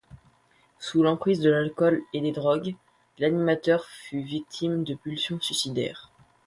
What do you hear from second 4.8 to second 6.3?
de pulsions suicidaires.